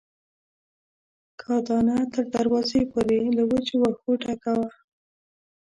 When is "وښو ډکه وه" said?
3.83-4.69